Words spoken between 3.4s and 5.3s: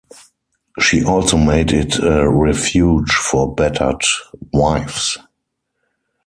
battered wives.